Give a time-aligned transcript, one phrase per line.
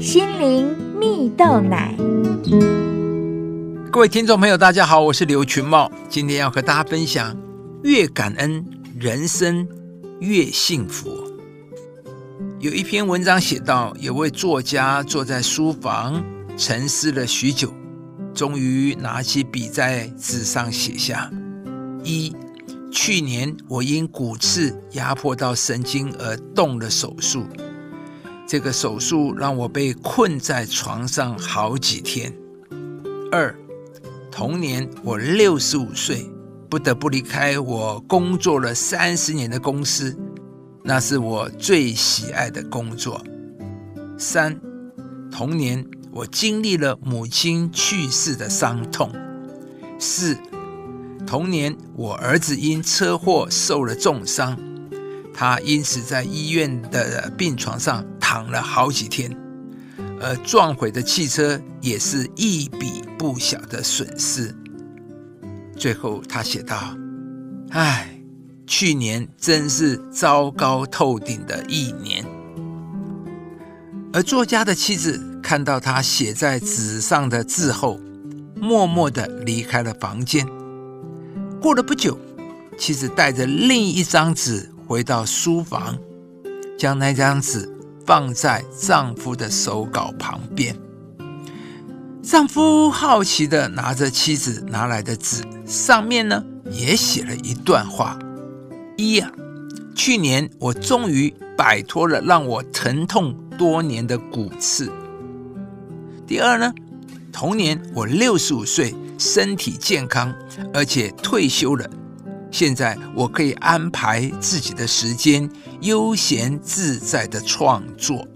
[0.00, 1.94] 心灵蜜豆奶。
[3.92, 7.36] 各位听众朋友，大家好，我是刘群茂，今天要和大家分享：
[7.82, 8.64] 越感恩，
[8.98, 9.68] 人生
[10.20, 11.10] 越幸福。
[12.60, 16.24] 有一篇文章写到，有位作家坐在书房
[16.56, 17.70] 沉思了许久，
[18.32, 21.30] 终于拿起笔在纸上写下：
[22.02, 22.34] 一，
[22.90, 27.44] 去年我因骨刺压迫到神经而动了手术。
[28.50, 32.34] 这个手术让我被困在床上好几天。
[33.30, 33.54] 二，
[34.28, 36.28] 同年我六十五岁，
[36.68, 40.18] 不得不离开我工作了三十年的公司，
[40.82, 43.24] 那是我最喜爱的工作。
[44.18, 44.60] 三，
[45.30, 49.12] 同年我经历了母亲去世的伤痛。
[49.96, 50.36] 四，
[51.24, 54.58] 同年我儿子因车祸受了重伤，
[55.32, 58.04] 他因此在医院的病床上。
[58.32, 59.36] 躺了好几天，
[60.20, 64.54] 而撞毁的汽车也是一笔不小的损失。
[65.76, 66.96] 最后，他写道
[67.74, 68.08] ：“唉，
[68.68, 72.24] 去年真是糟糕透顶的一年。”
[74.14, 77.98] 而作家的妻子看到他写在纸上的字后，
[78.54, 80.46] 默默的离开了房间。
[81.60, 82.16] 过了不久，
[82.78, 85.98] 妻子带着另一张纸回到书房，
[86.78, 87.68] 将那张纸。
[88.10, 90.74] 放在丈夫的手稿旁边。
[92.20, 98.18] 丈夫好奇的拿着妻子拿来的纸，上面呢也写了一段话：
[98.96, 99.30] 一呀，
[99.94, 104.90] 去年我终于摆脱了让我疼痛多年的骨刺。
[106.26, 106.74] 第二呢，
[107.32, 110.34] 同年我六十五岁，身体健康，
[110.74, 111.88] 而且退休了。
[112.50, 115.48] 现在我可以安排自己的时间，
[115.80, 118.26] 悠闲自在的创作。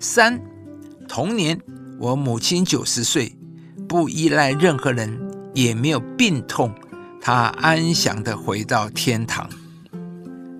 [0.00, 0.40] 三，
[1.08, 1.60] 同年
[1.98, 3.36] 我母亲九十岁，
[3.88, 5.18] 不依赖任何人，
[5.54, 6.74] 也没有病痛，
[7.20, 9.48] 她安详的回到天堂。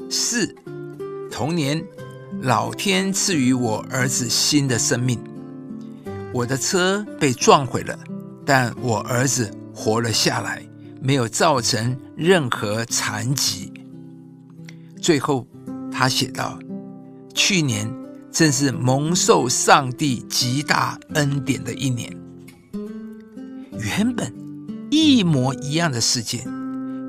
[0.08, 0.54] 四，
[1.30, 1.84] 同年
[2.40, 5.18] 老天赐予我儿子新的生命，
[6.32, 7.98] 我的车被撞毁了，
[8.44, 10.62] 但我儿子活了下来。
[11.06, 13.72] 没有造成任何残疾。
[15.00, 15.46] 最后，
[15.92, 16.58] 他写道
[17.32, 17.88] ：“去年
[18.32, 22.12] 正是蒙受上帝极大恩典的一年。
[23.78, 24.34] 原本
[24.90, 26.44] 一模一样的事件，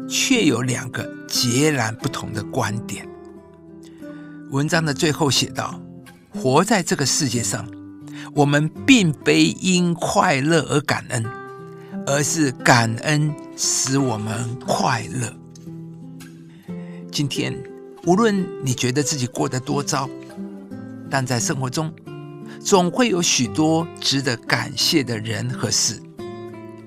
[0.08, 3.09] 却有两个截然不同的观点。”
[4.52, 5.81] 文章的最后写道
[6.29, 7.68] ：“活在这个世界上，
[8.35, 11.25] 我们并非因快乐而感恩。”
[12.07, 15.34] 而是感恩使我们快乐。
[17.12, 17.53] 今天，
[18.06, 20.09] 无论你觉得自己过得多糟，
[21.09, 21.94] 但在生活中，
[22.62, 26.01] 总会有许多值得感谢的人和事。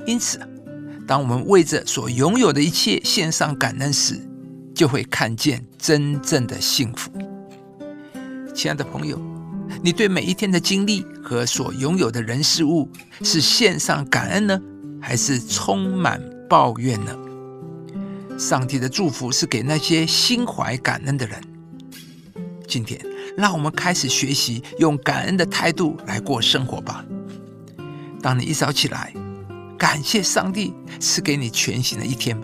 [0.07, 0.41] 因此，
[1.07, 4.19] 当我们为着所拥有的一切献上感恩时，
[4.75, 7.11] 就会看见真正的幸福。
[8.55, 9.21] 亲爱的朋友，
[9.83, 12.89] 你对每一天的经历和所拥有的人事物，
[13.23, 14.59] 是献上感恩呢？
[15.01, 17.17] 还是充满抱怨呢？
[18.39, 21.41] 上帝的祝福是给那些心怀感恩的人。
[22.67, 23.01] 今天，
[23.37, 27.05] 让我们开始学习用感恩的态度来过生活吧。
[28.23, 29.13] 当你一早起来，
[29.77, 32.37] 感谢上帝赐给你全新的一天；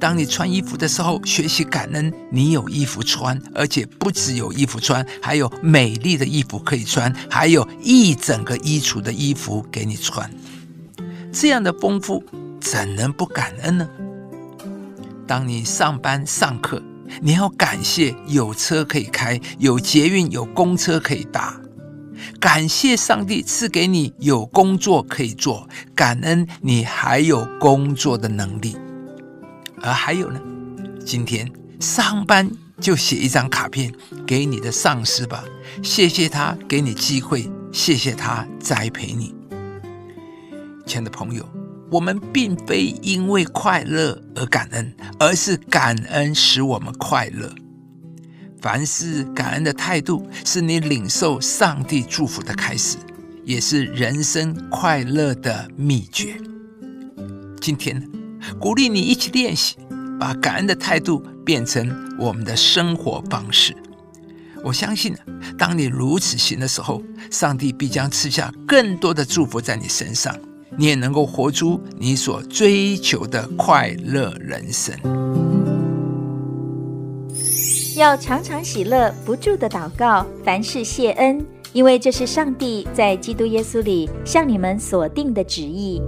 [0.00, 10.28] 当你穿衣服的时候，学习感恩你有衣服穿，而且不只有衣服穿，还有美丽的衣服可以穿，还有一整个衣橱的衣服给你穿。
[11.32, 12.22] 这样的丰富，
[12.60, 13.88] 怎能不感恩呢？
[15.26, 16.82] 当你上班上课，
[17.22, 21.58] 你要感谢有车可以开，有捷运、有公车可以搭，
[22.38, 28.76] 感谢上帝赐给你有工作可以做，感恩你还有工作的能力。
[29.80, 30.40] 而还有呢，
[31.04, 31.50] 今天
[31.80, 33.92] 上班就写一张卡片
[34.26, 35.42] 给你的上司吧，
[35.82, 39.34] 谢谢他给你机会，谢谢他栽培你。
[40.86, 41.48] 亲爱的朋友，
[41.90, 47.52] 我们并非因为快乐而感恩，而是感恩使我们快乐。
[48.60, 52.96] 凡是感恩的态度，是你领受上帝祝福的开始，
[53.44, 56.36] 也是人生快乐的秘诀。
[57.60, 58.08] 今天，
[58.60, 59.76] 鼓励你一起练习，
[60.18, 63.76] 把感恩的态度变成我们的生活方式。
[64.62, 65.16] 我相信，
[65.58, 67.02] 当你如此行的时候，
[67.32, 70.36] 上帝必将赐下更多的祝福在你身上。
[70.76, 74.94] 你也能够活出你所追求的快乐人生。
[77.96, 86.00] 要常常喜乐，不住的祷告，凡事谢恩，因为这是上帝在基督耶稣里向你们所定的旨意。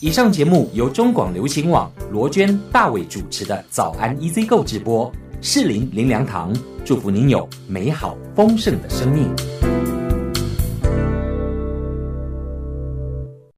[0.00, 6.54] 以上节目由中广流行网罗娟、大伟主持的《早安 EZ 购》直播，适林林良堂
[6.84, 9.28] 祝福您有美好丰盛的生命。